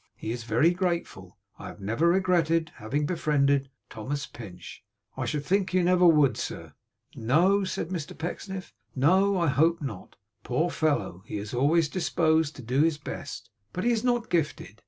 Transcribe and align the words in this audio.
He 0.15 0.31
is 0.31 0.45
very 0.45 0.71
grateful. 0.71 1.37
I 1.59 1.67
have 1.67 1.79
never 1.79 2.07
regretted 2.07 2.71
having 2.77 3.05
befriended 3.05 3.69
Thomas 3.87 4.25
Pinch.' 4.25 4.83
'I 5.15 5.25
should 5.25 5.45
think 5.45 5.75
you 5.75 5.83
never 5.83 6.07
would, 6.07 6.37
sir.' 6.37 6.73
'No,' 7.15 7.63
said 7.65 7.89
Mr 7.89 8.17
Pecksniff. 8.17 8.73
'No. 8.95 9.37
I 9.39 9.47
hope 9.49 9.79
not. 9.79 10.15
Poor 10.43 10.71
fellow, 10.71 11.21
he 11.27 11.37
is 11.37 11.53
always 11.53 11.87
disposed 11.87 12.55
to 12.55 12.63
do 12.63 12.81
his 12.81 12.97
best; 12.97 13.51
but 13.73 13.83
he 13.83 13.91
is 13.91 14.03
not 14.03 14.31
gifted. 14.31 14.79